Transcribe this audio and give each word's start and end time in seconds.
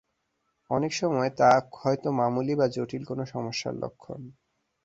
অনেক 0.69 0.91
সময় 0.93 1.29
তা 1.39 1.49
হয়তো 1.75 2.07
মামুলি 2.19 2.53
বা 2.55 2.65
জটিল 2.67 3.03
কোনো 3.05 3.23
সমস্যার 3.33 3.73
লক্ষণ। 3.75 4.21